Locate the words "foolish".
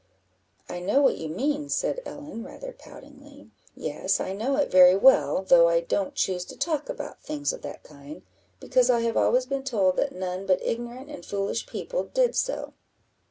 11.23-11.67